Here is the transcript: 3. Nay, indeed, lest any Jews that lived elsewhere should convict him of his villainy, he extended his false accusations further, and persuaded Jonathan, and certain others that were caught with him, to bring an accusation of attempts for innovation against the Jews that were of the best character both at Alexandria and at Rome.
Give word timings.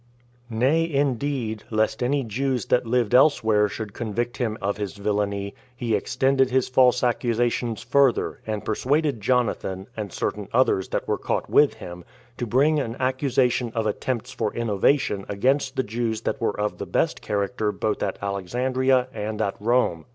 3. 0.47 0.57
Nay, 0.57 0.91
indeed, 0.91 1.63
lest 1.69 2.01
any 2.01 2.23
Jews 2.23 2.65
that 2.65 2.87
lived 2.87 3.13
elsewhere 3.13 3.67
should 3.67 3.93
convict 3.93 4.37
him 4.37 4.57
of 4.59 4.77
his 4.77 4.95
villainy, 4.97 5.53
he 5.75 5.93
extended 5.93 6.49
his 6.49 6.67
false 6.67 7.03
accusations 7.03 7.83
further, 7.83 8.41
and 8.47 8.65
persuaded 8.65 9.21
Jonathan, 9.21 9.85
and 9.95 10.11
certain 10.11 10.47
others 10.51 10.87
that 10.89 11.07
were 11.07 11.19
caught 11.19 11.51
with 11.51 11.75
him, 11.75 12.03
to 12.37 12.47
bring 12.47 12.79
an 12.79 12.95
accusation 12.99 13.71
of 13.75 13.85
attempts 13.85 14.31
for 14.31 14.51
innovation 14.55 15.23
against 15.29 15.75
the 15.75 15.83
Jews 15.83 16.21
that 16.21 16.41
were 16.41 16.59
of 16.59 16.79
the 16.79 16.87
best 16.87 17.21
character 17.21 17.71
both 17.71 18.01
at 18.01 18.17
Alexandria 18.23 19.07
and 19.13 19.39
at 19.39 19.55
Rome. 19.59 20.05